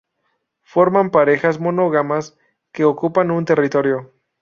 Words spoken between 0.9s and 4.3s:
parejas monógamas que ocupan un territorio.